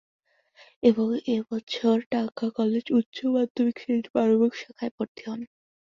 [0.83, 5.41] এবং এ বছরই ঢাকা কলেজে উচ্চ মাধ্যমিক শ্রেণিতে মানবিক শাখায় ভর্তি হন।